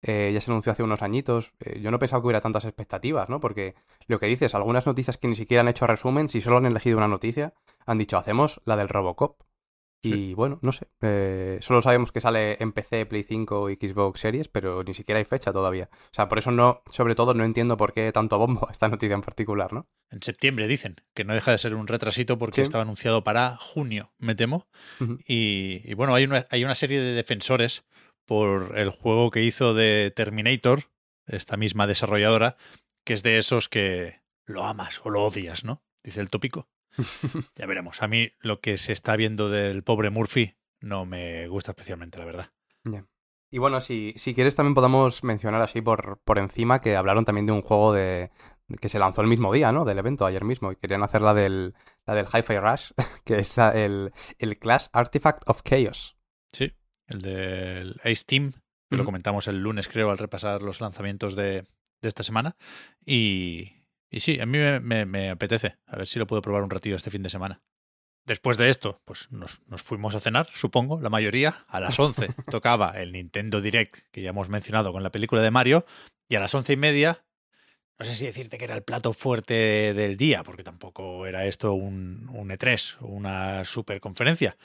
eh, 0.02 0.30
ya 0.32 0.40
se 0.40 0.50
anunció 0.50 0.72
hace 0.72 0.82
unos 0.82 1.02
añitos. 1.02 1.52
eh, 1.60 1.80
yo 1.80 1.90
no 1.90 1.98
pensaba 1.98 2.20
que 2.22 2.26
hubiera 2.26 2.40
tantas 2.40 2.64
expectativas, 2.64 3.28
¿no? 3.28 3.40
Porque 3.40 3.74
lo 4.06 4.18
que 4.18 4.26
dices, 4.26 4.54
algunas 4.54 4.86
noticias 4.86 5.18
que 5.18 5.28
ni 5.28 5.36
siquiera 5.36 5.60
han 5.60 5.68
hecho 5.68 5.86
resumen, 5.86 6.28
si 6.28 6.40
solo 6.40 6.58
han 6.58 6.66
elegido 6.66 6.96
una 6.96 7.08
noticia, 7.08 7.54
han 7.86 7.98
dicho, 7.98 8.16
hacemos 8.16 8.60
la 8.64 8.76
del 8.76 8.88
Robocop. 8.88 9.40
Y 10.02 10.34
bueno, 10.34 10.58
no 10.62 10.72
sé. 10.72 10.86
eh, 11.02 11.58
solo 11.60 11.82
sabemos 11.82 12.10
que 12.12 12.20
sale 12.20 12.56
en 12.62 12.72
PC, 12.72 13.04
Play 13.06 13.22
5 13.22 13.68
y 13.70 13.74
Xbox 13.76 14.20
Series, 14.20 14.48
pero 14.48 14.82
ni 14.82 14.94
siquiera 14.94 15.18
hay 15.18 15.24
fecha 15.26 15.52
todavía. 15.52 15.90
O 15.92 16.14
sea, 16.14 16.28
por 16.28 16.38
eso 16.38 16.50
no, 16.50 16.82
sobre 16.90 17.14
todo 17.14 17.34
no 17.34 17.44
entiendo 17.44 17.76
por 17.76 17.92
qué 17.92 18.10
tanto 18.12 18.38
bombo 18.38 18.68
esta 18.70 18.88
noticia 18.88 19.14
en 19.14 19.20
particular, 19.22 19.72
¿no? 19.72 19.86
En 20.10 20.22
septiembre 20.22 20.66
dicen 20.68 20.96
que 21.14 21.24
no 21.24 21.34
deja 21.34 21.50
de 21.52 21.58
ser 21.58 21.74
un 21.74 21.86
retrasito 21.86 22.38
porque 22.38 22.56
Sí. 22.56 22.62
estaba 22.62 22.82
anunciado 22.82 23.22
para 23.24 23.56
junio, 23.58 24.12
me 24.18 24.34
temo. 24.34 24.66
Y, 25.26 25.82
y 25.84 25.94
bueno, 25.94 26.14
hay 26.14 26.24
una, 26.24 26.46
hay 26.50 26.64
una 26.64 26.74
serie 26.74 27.00
de 27.00 27.12
defensores 27.12 27.84
por 28.26 28.78
el 28.78 28.90
juego 28.90 29.30
que 29.30 29.42
hizo 29.42 29.74
de 29.74 30.12
Terminator, 30.14 30.84
esta 31.26 31.56
misma 31.56 31.86
desarrolladora, 31.86 32.56
que 33.04 33.12
es 33.12 33.22
de 33.22 33.38
esos 33.38 33.68
que 33.68 34.20
lo 34.46 34.64
amas 34.64 35.00
o 35.04 35.10
lo 35.10 35.24
odias, 35.24 35.64
¿no? 35.64 35.82
Dice 36.02 36.20
el 36.20 36.30
tópico. 36.30 36.68
Ya 37.56 37.66
veremos. 37.66 38.02
A 38.02 38.08
mí 38.08 38.30
lo 38.40 38.60
que 38.60 38.78
se 38.78 38.92
está 38.92 39.16
viendo 39.16 39.48
del 39.50 39.82
pobre 39.82 40.10
Murphy 40.10 40.56
no 40.80 41.04
me 41.06 41.46
gusta 41.48 41.72
especialmente, 41.72 42.18
la 42.18 42.24
verdad. 42.24 42.52
Y 43.52 43.58
bueno, 43.58 43.80
si, 43.80 44.14
si 44.16 44.32
quieres 44.34 44.54
también 44.54 44.74
podemos 44.74 45.24
mencionar 45.24 45.60
así 45.62 45.80
por, 45.82 46.20
por 46.24 46.38
encima 46.38 46.80
que 46.80 46.94
hablaron 46.96 47.24
también 47.24 47.46
de 47.46 47.52
un 47.52 47.62
juego 47.62 47.92
de 47.92 48.30
que 48.80 48.88
se 48.88 49.00
lanzó 49.00 49.20
el 49.22 49.26
mismo 49.26 49.52
día, 49.52 49.72
¿no? 49.72 49.84
Del 49.84 49.98
evento, 49.98 50.24
ayer 50.24 50.44
mismo, 50.44 50.70
y 50.70 50.76
querían 50.76 51.02
hacer 51.02 51.20
la 51.22 51.34
del, 51.34 51.74
la 52.06 52.14
del 52.14 52.26
Hi-Fi 52.26 52.58
Rush, 52.60 52.92
que 53.24 53.40
es 53.40 53.56
la- 53.56 53.70
el, 53.72 54.12
el 54.38 54.58
Class 54.60 54.88
Artifact 54.92 55.42
of 55.50 55.62
Chaos. 55.64 56.16
Sí, 56.52 56.72
el 57.08 57.20
del 57.20 57.96
Ace 58.04 58.22
Team, 58.24 58.52
que 58.88 58.96
lo 58.96 59.04
comentamos 59.04 59.48
el 59.48 59.60
lunes, 59.60 59.88
creo, 59.88 60.10
al 60.12 60.18
repasar 60.18 60.62
los 60.62 60.80
lanzamientos 60.80 61.34
de, 61.34 61.62
de 62.00 62.08
esta 62.08 62.22
semana. 62.22 62.56
Y, 63.04 63.79
y 64.10 64.20
sí, 64.20 64.40
a 64.40 64.46
mí 64.46 64.58
me, 64.58 64.80
me- 64.80 65.06
me 65.06 65.30
apetece. 65.30 65.76
A 65.86 65.96
ver 65.96 66.06
si 66.06 66.18
lo 66.18 66.26
puedo 66.26 66.42
probar 66.42 66.62
un 66.62 66.70
ratillo 66.70 66.96
este 66.96 67.10
fin 67.10 67.22
de 67.22 67.30
semana. 67.30 67.62
Después 68.26 68.56
de 68.58 68.68
esto, 68.68 69.00
pues 69.04 69.32
nos, 69.32 69.60
nos 69.66 69.82
fuimos 69.82 70.14
a 70.14 70.20
cenar, 70.20 70.48
supongo, 70.52 71.00
la 71.00 71.08
mayoría. 71.10 71.64
A 71.68 71.80
las 71.80 71.98
11 71.98 72.28
tocaba 72.50 72.90
el 73.00 73.12
Nintendo 73.12 73.60
Direct, 73.60 73.96
que 74.12 74.22
ya 74.22 74.30
hemos 74.30 74.48
mencionado 74.48 74.92
con 74.92 75.02
la 75.02 75.10
película 75.10 75.40
de 75.42 75.50
Mario. 75.50 75.86
Y 76.28 76.36
a 76.36 76.40
las 76.40 76.54
once 76.54 76.72
y 76.74 76.76
media, 76.76 77.24
no 77.98 78.04
sé 78.04 78.14
si 78.14 78.26
decirte 78.26 78.56
que 78.58 78.64
era 78.64 78.74
el 78.74 78.82
plato 78.82 79.12
fuerte 79.14 79.94
del 79.94 80.16
día, 80.16 80.44
porque 80.44 80.62
tampoco 80.62 81.26
era 81.26 81.46
esto 81.46 81.72
un, 81.72 82.28
un 82.32 82.50
E3 82.50 82.96
o 83.00 83.06
una 83.06 83.64
superconferencia. 83.64 84.56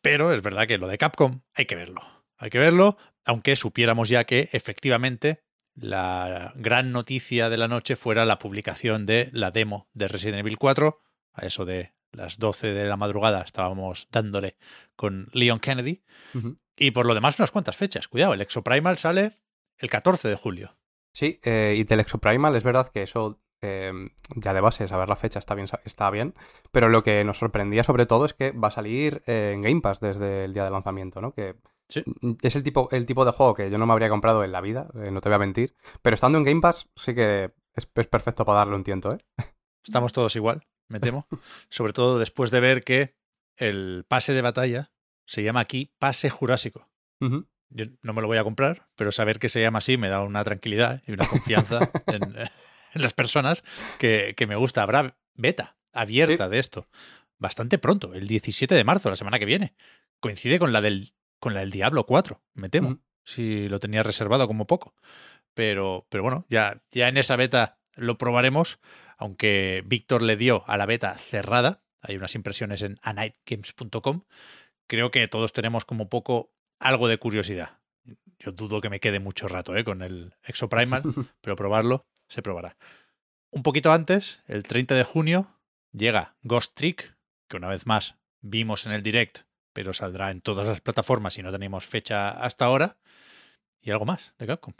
Pero 0.00 0.32
es 0.32 0.42
verdad 0.42 0.66
que 0.66 0.78
lo 0.78 0.88
de 0.88 0.98
Capcom 0.98 1.42
hay 1.54 1.66
que 1.66 1.76
verlo. 1.76 2.00
Hay 2.38 2.50
que 2.50 2.58
verlo, 2.58 2.96
aunque 3.24 3.54
supiéramos 3.54 4.08
ya 4.08 4.24
que 4.24 4.48
efectivamente 4.52 5.42
la 5.74 6.52
gran 6.56 6.92
noticia 6.92 7.48
de 7.48 7.56
la 7.56 7.68
noche 7.68 7.96
fuera 7.96 8.24
la 8.24 8.38
publicación 8.38 9.06
de 9.06 9.30
la 9.32 9.50
demo 9.50 9.88
de 9.94 10.08
Resident 10.08 10.40
Evil 10.40 10.58
4. 10.58 10.98
A 11.34 11.46
eso 11.46 11.64
de 11.64 11.92
las 12.12 12.38
12 12.38 12.74
de 12.74 12.86
la 12.86 12.96
madrugada 12.96 13.42
estábamos 13.42 14.08
dándole 14.10 14.56
con 14.96 15.28
Leon 15.32 15.60
Kennedy. 15.60 16.02
Y 16.76 16.90
por 16.90 17.06
lo 17.06 17.14
demás, 17.14 17.38
unas 17.38 17.50
cuantas 17.50 17.76
fechas. 17.76 18.08
Cuidado, 18.08 18.34
el 18.34 18.40
Exoprimal 18.40 18.98
sale 18.98 19.38
el 19.78 19.90
14 19.90 20.28
de 20.28 20.36
julio. 20.36 20.76
Sí, 21.12 21.40
eh, 21.42 21.74
y 21.76 21.84
del 21.84 22.00
Exoprimal 22.00 22.56
es 22.56 22.62
verdad 22.62 22.88
que 22.88 23.02
eso 23.02 23.42
eh, 23.62 23.92
ya 24.34 24.54
de 24.54 24.60
base, 24.60 24.88
saber 24.88 25.08
la 25.08 25.16
fecha 25.16 25.38
está 25.38 25.54
bien, 25.54 25.68
está 25.84 26.10
bien, 26.10 26.34
pero 26.72 26.88
lo 26.88 27.02
que 27.02 27.22
nos 27.24 27.38
sorprendía 27.38 27.84
sobre 27.84 28.06
todo 28.06 28.24
es 28.24 28.34
que 28.34 28.50
va 28.50 28.68
a 28.68 28.72
salir 28.72 29.22
eh, 29.26 29.52
en 29.54 29.62
Game 29.62 29.80
Pass 29.80 30.00
desde 30.00 30.44
el 30.44 30.52
día 30.52 30.64
de 30.64 30.70
lanzamiento, 30.70 31.20
¿no? 31.20 31.32
Que 31.32 31.54
Sí. 31.92 32.02
es 32.40 32.56
el 32.56 32.62
tipo, 32.62 32.88
el 32.90 33.04
tipo 33.04 33.26
de 33.26 33.32
juego 33.32 33.52
que 33.52 33.70
yo 33.70 33.76
no 33.76 33.84
me 33.86 33.92
habría 33.92 34.08
comprado 34.08 34.44
en 34.44 34.52
la 34.52 34.62
vida, 34.62 34.88
eh, 34.94 35.10
no 35.10 35.20
te 35.20 35.28
voy 35.28 35.36
a 35.36 35.40
mentir, 35.40 35.74
pero 36.00 36.14
estando 36.14 36.38
en 36.38 36.44
Game 36.44 36.62
Pass 36.62 36.88
sí 36.96 37.14
que 37.14 37.52
es, 37.74 37.86
es 37.94 38.06
perfecto 38.06 38.46
para 38.46 38.60
darle 38.60 38.76
un 38.76 38.82
tiento, 38.82 39.10
¿eh? 39.14 39.18
Estamos 39.84 40.14
todos 40.14 40.34
igual, 40.34 40.66
me 40.88 41.00
temo. 41.00 41.26
Sobre 41.68 41.92
todo 41.92 42.18
después 42.18 42.50
de 42.50 42.60
ver 42.60 42.82
que 42.82 43.14
el 43.56 44.06
pase 44.08 44.32
de 44.32 44.40
batalla 44.40 44.90
se 45.26 45.42
llama 45.42 45.60
aquí 45.60 45.92
pase 45.98 46.30
jurásico. 46.30 46.88
Yo 47.20 47.86
no 48.02 48.14
me 48.14 48.22
lo 48.22 48.26
voy 48.26 48.38
a 48.38 48.44
comprar, 48.44 48.88
pero 48.96 49.12
saber 49.12 49.38
que 49.38 49.48
se 49.50 49.60
llama 49.60 49.78
así 49.78 49.96
me 49.98 50.08
da 50.08 50.22
una 50.22 50.42
tranquilidad 50.44 51.02
y 51.06 51.12
una 51.12 51.28
confianza 51.28 51.90
en, 52.06 52.22
en 52.36 53.02
las 53.02 53.12
personas 53.12 53.64
que, 53.98 54.34
que 54.36 54.46
me 54.46 54.56
gusta. 54.56 54.82
Habrá 54.82 55.16
beta 55.34 55.76
abierta 55.92 56.48
de 56.48 56.58
esto 56.58 56.88
bastante 57.42 57.76
pronto, 57.76 58.14
el 58.14 58.28
17 58.28 58.74
de 58.74 58.84
marzo, 58.84 59.10
la 59.10 59.16
semana 59.16 59.38
que 59.38 59.44
viene. 59.44 59.74
Coincide 60.20 60.58
con 60.58 60.72
la 60.72 60.80
del, 60.80 61.12
con 61.42 61.54
la 61.54 61.60
del 61.60 61.72
Diablo 61.72 62.06
4, 62.06 62.40
me 62.54 62.68
temo. 62.68 63.00
Si 63.24 63.68
lo 63.68 63.80
tenía 63.80 64.04
reservado 64.04 64.46
como 64.46 64.68
poco. 64.68 64.94
Pero, 65.54 66.06
pero 66.08 66.22
bueno, 66.22 66.46
ya, 66.48 66.84
ya 66.92 67.08
en 67.08 67.16
esa 67.16 67.34
beta 67.34 67.80
lo 67.96 68.16
probaremos, 68.16 68.78
aunque 69.18 69.82
Víctor 69.84 70.22
le 70.22 70.36
dio 70.36 70.62
a 70.68 70.76
la 70.76 70.86
beta 70.86 71.18
cerrada. 71.18 71.82
Hay 72.00 72.16
unas 72.16 72.36
impresiones 72.36 72.82
en 72.82 73.00
anightgames.com. 73.02 74.22
Creo 74.86 75.10
que 75.10 75.26
todos 75.26 75.52
tenemos 75.52 75.84
como 75.84 76.08
poco 76.08 76.54
algo 76.78 77.08
de 77.08 77.18
curiosidad. 77.18 77.80
Yo 78.38 78.52
dudo 78.52 78.80
que 78.80 78.88
me 78.88 79.00
quede 79.00 79.18
mucho 79.18 79.48
rato 79.48 79.76
¿eh? 79.76 79.82
con 79.82 80.02
el 80.02 80.36
Exoprimal, 80.44 81.02
pero 81.40 81.56
probarlo 81.56 82.06
se 82.28 82.42
probará. 82.42 82.76
Un 83.50 83.64
poquito 83.64 83.90
antes, 83.90 84.38
el 84.46 84.62
30 84.62 84.94
de 84.94 85.02
junio, 85.02 85.58
llega 85.90 86.36
Ghost 86.44 86.76
Trick, 86.76 87.16
que 87.48 87.56
una 87.56 87.66
vez 87.66 87.84
más 87.84 88.14
vimos 88.40 88.86
en 88.86 88.92
el 88.92 89.02
direct, 89.02 89.40
pero 89.72 89.92
saldrá 89.92 90.30
en 90.30 90.40
todas 90.40 90.66
las 90.66 90.80
plataformas 90.80 91.38
y 91.38 91.42
no 91.42 91.52
tenemos 91.52 91.86
fecha 91.86 92.30
hasta 92.30 92.64
ahora. 92.64 92.96
Y 93.80 93.90
algo 93.90 94.04
más 94.04 94.34
de 94.38 94.46
Capcom. 94.46 94.74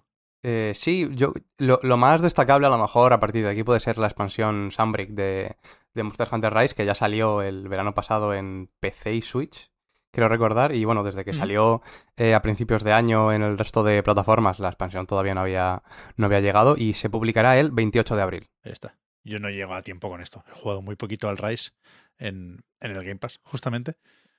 Eh, 0.45 0.73
sí, 0.75 1.09
yo 1.13 1.33
lo, 1.59 1.79
lo, 1.83 1.97
más 1.97 2.21
destacable 2.21 2.67
a 2.67 2.71
lo 2.71 2.79
mejor 2.79 3.13
a 3.13 3.21
partir 3.21 3.45
de 3.45 3.51
aquí 3.51 3.63
puede 3.63 3.79
ser 3.79 3.99
la 3.99 4.09
expansión 4.09 4.73
Sunbreak 4.73 5.11
de, 5.11 5.57
de 5.95 6.03
Monster 6.03 6.29
Hunter 6.31 6.53
Rise, 6.53 6.75
que 6.75 6.85
ya 6.85 6.95
salió 6.95 7.43
el 7.43 7.69
verano 7.69 7.95
pasado 7.95 8.35
en 8.35 8.69
PC 8.81 9.15
y 9.15 9.23
Switch, 9.23 9.71
quiero 10.11 10.29
recordar. 10.29 10.75
Y 10.75 10.85
bueno, 10.85 11.03
desde 11.03 11.25
que 11.25 11.33
salió 11.33 11.83
eh, 12.17 12.35
a 12.35 12.43
principios 12.43 12.83
de 12.83 12.93
año 12.93 13.33
en 13.33 13.43
el 13.43 13.59
resto 13.59 13.83
de 13.83 14.03
plataformas, 14.03 14.59
la 14.59 14.69
expansión 14.69 15.07
todavía 15.07 15.35
no 15.35 15.41
había, 15.41 15.83
no 16.17 16.27
había 16.27 16.41
llegado 16.41 16.77
y 16.77 16.95
se 16.95 17.11
publicará 17.11 17.59
el 17.59 17.71
28 17.71 18.17
de 18.17 18.23
abril. 18.23 18.51
Ahí 18.63 18.73
está. 18.73 18.97
Yo 19.25 19.39
no 19.39 19.51
llego 19.51 19.75
a 19.75 19.83
tiempo 19.83 20.09
con 20.09 20.21
esto. 20.21 20.45
He 20.49 20.59
jugado 20.59 20.83
muy 20.83 20.97
poquito 20.97 21.29
al 21.29 21.39
Rise 21.39 21.71
en, 22.19 22.65
en 22.81 22.91
el 22.91 23.05
Game 23.05 23.17
Pass, 23.17 23.41
justamente. 23.45 23.95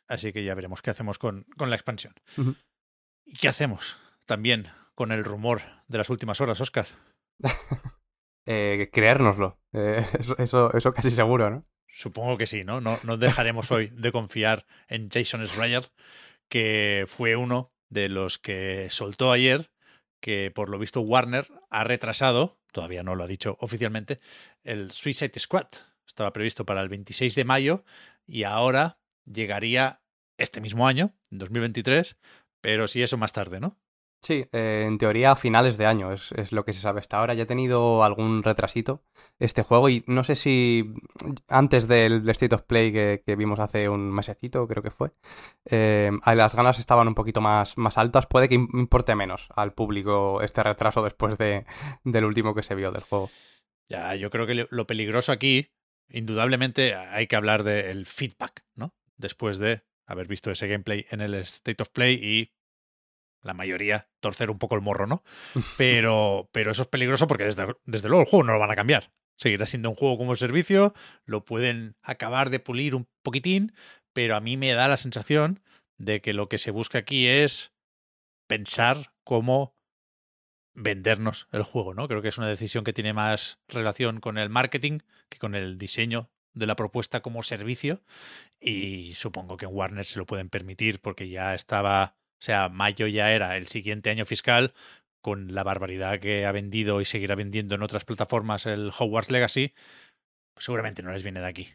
Así 0.08 0.34
que 0.34 0.44
ya 0.44 0.56
veremos 0.56 0.82
qué 0.82 0.92
hacemos 0.92 1.18
con, 1.18 1.46
con 1.58 1.70
la 1.70 1.76
expansión. 1.76 2.14
¿Y 3.26 3.34
qué 3.34 3.48
hacemos 3.48 3.98
también 4.26 4.68
con 4.96 5.12
el 5.12 5.24
rumor 5.24 5.62
de 5.88 5.98
las 5.98 6.10
últimas 6.10 6.42
horas, 6.42 6.62
Oscar? 6.62 6.88
Eh, 8.46 8.90
creérnoslo. 8.92 9.58
Eh, 9.72 10.06
eso, 10.20 10.38
eso, 10.38 10.74
eso 10.74 10.94
casi 10.94 11.10
seguro, 11.10 11.50
¿no? 11.50 11.66
Supongo 11.88 12.38
que 12.38 12.46
sí, 12.46 12.66
¿no? 12.66 12.82
No, 12.82 13.00
no 13.04 13.16
dejaremos 13.16 13.72
hoy 13.72 13.88
de 13.88 14.12
confiar 14.12 14.66
en 14.90 15.10
Jason 15.10 15.48
Schreier, 15.48 15.90
que 16.50 17.06
fue 17.08 17.38
uno 17.38 17.72
de 17.88 18.10
los 18.10 18.40
que 18.40 18.90
soltó 18.90 19.32
ayer 19.32 19.72
que 20.24 20.52
por 20.52 20.70
lo 20.70 20.80
visto 20.80 21.02
Warner 21.02 21.50
ha 21.70 21.84
retrasado, 21.84 22.58
todavía 22.72 23.04
no 23.04 23.14
lo 23.14 23.26
ha 23.26 23.28
dicho 23.28 23.58
oficialmente, 23.60 24.22
el 24.64 24.92
Suicide 24.92 25.38
Squad. 25.38 25.68
Estaba 26.08 26.32
previsto 26.32 26.66
para 26.66 26.80
el 26.80 26.88
26 26.88 27.36
de 27.36 27.44
mayo 27.44 27.84
y 28.26 28.44
ahora 28.44 29.00
llegaría 29.26 30.02
este 30.38 30.62
mismo 30.62 30.88
año, 30.88 31.14
en 31.32 31.40
2023, 31.40 32.18
pero 32.62 32.88
sí 32.88 33.02
eso 33.02 33.18
más 33.18 33.34
tarde, 33.34 33.60
¿no? 33.60 33.78
Sí, 34.24 34.46
eh, 34.54 34.86
en 34.88 34.98
teoría 34.98 35.32
a 35.32 35.36
finales 35.36 35.78
de 35.78 35.86
año 35.86 36.14
es, 36.14 36.32
es, 36.32 36.54
lo 36.54 36.64
que 36.64 36.72
se 36.72 36.80
sabe 36.80 37.02
hasta 37.02 37.18
ahora. 37.18 37.34
Ya 37.34 37.44
ha 37.44 37.46
tenido 37.46 38.06
algún 38.06 38.42
retrasito 38.42 39.04
este 39.38 39.64
juego 39.64 39.90
y 39.90 40.06
no 40.08 40.24
sé 40.24 40.38
si 40.38 40.94
antes 41.50 41.90
del 41.90 42.28
State 42.30 42.56
of 42.56 42.62
Play 42.64 42.94
que, 42.94 43.22
que 43.26 43.36
vimos 43.36 43.60
hace 43.60 43.90
un 43.90 44.14
mesecito, 44.14 44.66
creo 44.66 44.82
que 44.82 44.92
fue, 44.92 45.12
eh, 45.66 46.10
las 46.26 46.56
ganas 46.56 46.80
estaban 46.80 47.10
un 47.10 47.16
poquito 47.16 47.42
más, 47.42 47.78
más 47.78 47.98
altas. 47.98 48.26
Puede 48.26 48.48
que 48.48 48.56
importe 48.56 49.14
menos 49.14 49.50
al 49.58 49.74
público 49.74 50.42
este 50.42 50.64
retraso 50.64 51.04
después 51.04 51.38
de, 51.38 51.66
del 52.06 52.24
último 52.24 52.56
que 52.56 52.64
se 52.64 52.76
vio 52.76 52.94
del 52.94 53.04
juego. 53.04 53.30
Ya, 53.90 54.16
yo 54.16 54.30
creo 54.30 54.48
que 54.48 54.68
lo 54.70 54.88
peligroso 54.88 55.34
aquí, 55.34 55.68
indudablemente, 56.08 56.96
hay 56.96 57.28
que 57.28 57.36
hablar 57.36 57.64
del 57.64 58.06
feedback, 58.06 58.64
¿no? 58.76 58.94
Después 59.18 59.58
de 59.58 59.84
haber 60.06 60.28
visto 60.28 60.52
ese 60.52 60.68
gameplay 60.68 61.06
en 61.10 61.22
el 61.22 61.36
State 61.36 61.82
of 61.82 61.90
Play 61.90 62.16
y 62.16 62.54
la 63.42 63.54
mayoría 63.54 64.10
torcer 64.20 64.50
un 64.50 64.58
poco 64.58 64.76
el 64.76 64.82
morro, 64.82 65.06
¿no? 65.06 65.24
Pero, 65.78 66.50
pero 66.52 66.72
eso 66.72 66.84
es 66.84 66.88
peligroso 66.88 67.28
porque 67.28 67.46
desde, 67.46 67.76
desde 67.86 68.08
luego 68.08 68.24
el 68.24 68.30
juego 68.30 68.46
no 68.46 68.54
lo 68.54 68.60
van 68.60 68.72
a 68.72 68.76
cambiar. 68.76 69.12
Seguirá 69.38 69.66
siendo 69.66 69.90
un 69.90 69.96
juego 69.96 70.18
como 70.18 70.36
servicio, 70.36 70.94
lo 71.26 71.44
pueden 71.44 71.96
acabar 72.02 72.50
de 72.50 72.60
pulir 72.60 72.96
un 72.96 73.08
poquitín, 73.24 73.74
pero 74.14 74.36
a 74.36 74.40
mí 74.40 74.58
me 74.58 74.74
da 74.74 74.88
la 74.88 74.98
sensación 74.98 75.62
de 75.98 76.22
que 76.22 76.34
lo 76.34 76.48
que 76.50 76.60
se 76.60 76.72
busca 76.72 77.00
aquí 77.00 77.28
es 77.28 77.74
pensar 78.48 79.14
cómo 79.24 79.76
vendernos 80.76 81.48
el 81.52 81.64
juego, 81.64 81.94
¿no? 81.94 82.08
Creo 82.08 82.22
que 82.22 82.28
es 82.28 82.38
una 82.38 82.48
decisión 82.48 82.84
que 82.84 82.94
tiene 82.94 83.14
más 83.14 83.60
relación 83.68 84.20
con 84.20 84.38
el 84.38 84.50
marketing 84.50 85.00
que 85.30 85.40
con 85.40 85.56
el 85.56 85.78
diseño 85.78 86.30
de 86.54 86.66
la 86.68 86.76
propuesta 86.76 87.22
como 87.22 87.44
servicio 87.44 88.02
y 88.60 89.14
supongo 89.16 89.58
que 89.58 89.66
en 89.66 89.74
Warner 89.74 90.06
se 90.06 90.20
lo 90.20 90.26
pueden 90.26 90.50
permitir 90.50 91.00
porque 91.00 91.30
ya 91.30 91.54
estaba 91.56 92.16
o 92.44 92.46
sea, 92.46 92.68
mayo 92.68 93.08
ya 93.08 93.32
era 93.32 93.56
el 93.56 93.68
siguiente 93.68 94.10
año 94.10 94.26
fiscal, 94.26 94.74
con 95.22 95.56
la 95.56 95.64
barbaridad 95.64 96.20
que 96.20 96.46
ha 96.46 96.52
vendido 96.52 97.00
y 97.00 97.06
seguirá 97.06 97.36
vendiendo 97.36 97.76
en 97.76 97.84
otras 97.84 98.04
plataformas 98.04 98.66
el 98.66 98.92
Hogwarts 99.00 99.32
Legacy, 99.32 99.74
pues 100.54 100.66
seguramente 100.66 101.02
no 101.04 101.14
les 101.14 101.24
viene 101.24 101.40
de 101.40 101.48
aquí. 101.48 101.70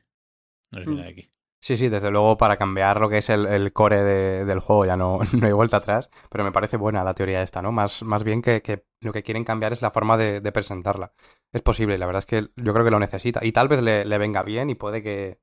No 0.71 0.81
les 0.81 0.87
viene 0.87 1.05
de 1.05 1.09
aquí. 1.09 1.31
Sí, 1.63 1.79
sí, 1.79 1.89
desde 1.89 2.11
luego 2.11 2.37
para 2.37 2.59
cambiar 2.59 3.01
lo 3.01 3.09
que 3.09 3.17
es 3.17 3.31
el, 3.31 3.47
el 3.47 3.73
core 3.73 4.03
de, 4.03 4.45
del 4.45 4.61
juego 4.61 4.85
ya 4.85 4.99
no, 4.99 5.21
no, 5.41 5.47
hay 5.47 5.53
vuelta 5.53 5.79
atrás, 5.79 6.11
pero 6.29 6.45
me 6.45 6.53
parece 6.53 6.77
buena 6.77 7.03
la 7.03 7.15
teoría 7.15 7.43
esta, 7.43 7.63
¿no? 7.63 7.73
Más, 7.73 8.03
más 8.03 8.23
bien 8.23 8.43
que, 8.43 8.61
que 8.61 8.85
lo 9.01 9.13
que 9.13 9.23
quieren 9.23 9.45
cambiar 9.45 9.73
es 9.73 9.81
la 9.81 9.91
forma 9.91 10.19
de, 10.19 10.43
de, 10.43 10.53
presentarla. 10.53 11.15
Es 11.53 11.63
posible, 11.63 11.99
la 11.99 12.07
verdad 12.07 12.21
es 12.21 12.27
que 12.27 12.51
yo 12.57 12.73
creo 12.73 12.85
que 12.85 12.91
lo 12.91 12.99
necesita 12.99 13.45
y 13.45 13.53
tal 13.53 13.69
vez 13.69 13.83
le, 13.83 14.05
le 14.05 14.19
venga 14.19 14.43
bien 14.43 14.69
y 14.71 14.75
puede 14.75 15.03
que, 15.03 15.41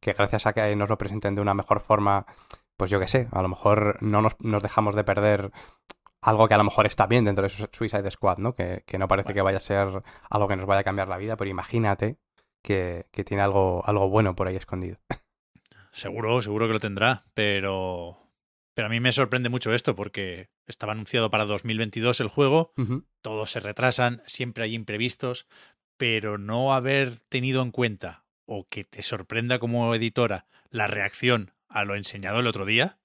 que 0.00 0.12
gracias 0.12 0.46
a 0.46 0.52
que 0.52 0.76
nos 0.76 0.88
lo 0.88 0.98
presenten 0.98 1.34
de 1.34 1.40
una 1.40 1.54
mejor 1.54 1.80
forma 1.80 2.26
pues 2.76 2.90
yo 2.90 3.00
qué 3.00 3.08
sé, 3.08 3.28
a 3.32 3.42
lo 3.42 3.48
mejor 3.48 4.02
no 4.02 4.22
nos, 4.22 4.36
nos, 4.40 4.62
dejamos 4.62 4.94
de 4.94 5.04
perder 5.04 5.50
algo 6.20 6.48
que 6.48 6.54
a 6.54 6.58
lo 6.58 6.64
mejor 6.64 6.86
está 6.86 7.06
bien 7.06 7.24
dentro 7.24 7.42
de 7.42 7.68
Suicide 7.72 8.10
Squad, 8.10 8.38
¿no? 8.38 8.54
Que, 8.54 8.84
que 8.86 8.98
no 8.98 9.08
parece 9.08 9.32
que 9.32 9.42
vaya 9.42 9.58
a 9.58 9.60
ser 9.60 10.02
algo 10.30 10.48
que 10.48 10.56
nos 10.56 10.66
vaya 10.66 10.80
a 10.80 10.84
cambiar 10.84 11.08
la 11.08 11.16
vida, 11.16 11.36
pero 11.36 11.50
imagínate 11.50 12.18
que, 12.62 13.06
que 13.12 13.24
tiene 13.24 13.42
algo, 13.42 13.82
algo 13.86 14.08
bueno 14.08 14.34
por 14.34 14.46
ahí 14.48 14.56
escondido. 14.56 14.98
Seguro, 15.92 16.42
seguro 16.42 16.66
que 16.66 16.74
lo 16.74 16.80
tendrá, 16.80 17.24
pero... 17.32 18.25
Pero 18.76 18.86
a 18.86 18.90
mí 18.90 19.00
me 19.00 19.10
sorprende 19.12 19.48
mucho 19.48 19.72
esto 19.72 19.96
porque 19.96 20.50
estaba 20.66 20.92
anunciado 20.92 21.30
para 21.30 21.46
2022 21.46 22.20
el 22.20 22.28
juego, 22.28 22.74
uh 22.76 22.82
-huh. 22.82 23.04
todos 23.22 23.50
se 23.50 23.60
retrasan, 23.60 24.20
siempre 24.26 24.64
hay 24.64 24.74
imprevistos, 24.74 25.46
pero 25.96 26.36
no 26.36 26.74
haber 26.74 27.18
tenido 27.20 27.62
en 27.62 27.70
cuenta 27.70 28.26
o 28.44 28.68
que 28.68 28.84
te 28.84 29.00
sorprenda 29.00 29.58
como 29.58 29.94
editora 29.94 30.46
la 30.68 30.88
reacción 30.88 31.52
a 31.70 31.86
lo 31.86 31.94
enseñado 31.94 32.40
el 32.40 32.46
otro 32.46 32.66
día, 32.66 32.98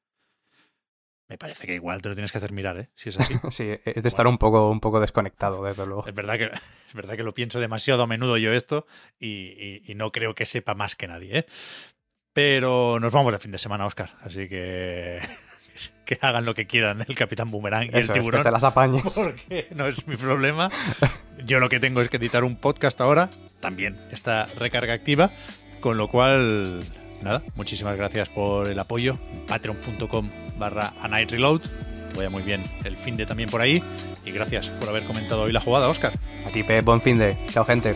me 1.29 1.37
parece 1.37 1.65
que 1.65 1.75
igual 1.75 2.01
te 2.01 2.09
lo 2.09 2.15
tienes 2.15 2.33
que 2.33 2.39
hacer 2.39 2.51
mirar, 2.51 2.77
¿eh? 2.77 2.89
Si 2.95 3.07
es 3.07 3.17
así. 3.17 3.35
sí, 3.51 3.69
es 3.85 4.03
de 4.03 4.09
estar 4.09 4.27
un 4.27 4.37
poco, 4.37 4.69
un 4.69 4.81
poco 4.81 4.99
desconectado, 4.99 5.63
desde 5.63 5.85
luego. 5.85 6.05
Es 6.05 6.13
verdad 6.13 6.37
que, 6.37 6.51
es 6.89 6.93
verdad 6.93 7.15
que 7.15 7.23
lo 7.23 7.33
pienso 7.33 7.61
demasiado 7.61 8.03
a 8.03 8.07
menudo 8.07 8.35
yo 8.35 8.51
esto 8.51 8.85
y, 9.17 9.53
y, 9.57 9.83
y 9.89 9.95
no 9.95 10.11
creo 10.11 10.35
que 10.35 10.45
sepa 10.45 10.75
más 10.75 10.97
que 10.97 11.07
nadie, 11.07 11.37
¿eh? 11.39 11.45
Pero 12.33 12.99
nos 12.99 13.13
vamos 13.13 13.31
de 13.31 13.39
fin 13.39 13.51
de 13.51 13.57
semana, 13.57 13.85
Oscar, 13.85 14.17
así 14.21 14.49
que 14.49 15.21
que 16.05 16.17
hagan 16.21 16.45
lo 16.45 16.53
que 16.53 16.67
quieran 16.67 17.03
el 17.07 17.15
Capitán 17.15 17.51
Boomerang 17.51 17.85
y 17.85 17.87
Eso 17.89 17.99
el 17.99 18.11
tiburón. 18.11 18.39
Es, 18.39 18.43
que 18.43 18.49
te 18.49 18.51
las 18.51 18.63
apañe. 18.63 19.01
Porque 19.15 19.67
no 19.75 19.87
es 19.87 20.07
mi 20.07 20.15
problema. 20.15 20.69
Yo 21.45 21.59
lo 21.59 21.69
que 21.69 21.79
tengo 21.79 22.01
es 22.01 22.09
que 22.09 22.17
editar 22.17 22.43
un 22.43 22.55
podcast 22.55 22.99
ahora, 23.01 23.29
también 23.59 23.99
está 24.11 24.47
recarga 24.57 24.93
activa, 24.93 25.31
con 25.79 25.97
lo 25.97 26.07
cual 26.07 26.83
nada, 27.21 27.43
muchísimas 27.55 27.97
gracias 27.97 28.29
por 28.29 28.67
el 28.67 28.79
apoyo. 28.79 29.17
Patreon.com 29.47 30.29
barra 30.57 30.93
a 31.01 31.07
night 31.07 31.31
reload. 31.31 31.61
Vaya 32.15 32.29
muy 32.29 32.43
bien 32.43 32.69
el 32.83 32.97
fin 32.97 33.15
de 33.15 33.25
también 33.25 33.49
por 33.49 33.61
ahí. 33.61 33.81
Y 34.25 34.31
gracias 34.31 34.69
por 34.69 34.89
haber 34.89 35.03
comentado 35.03 35.43
hoy 35.43 35.53
la 35.53 35.61
jugada, 35.61 35.87
Oscar. 35.87 36.13
A 36.45 36.49
ti, 36.51 36.63
Pep, 36.63 36.83
buen 36.83 37.01
fin 37.01 37.17
de. 37.17 37.37
Chao, 37.51 37.65
gente. 37.65 37.95